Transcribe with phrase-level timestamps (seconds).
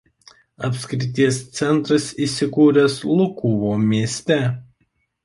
[0.67, 4.39] Apskrities centras įsikūręs Lukuvo mieste.